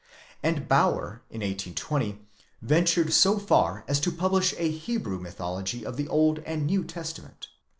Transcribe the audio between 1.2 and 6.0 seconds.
in 1820 ventured so far as to publish a Hebrew mythology of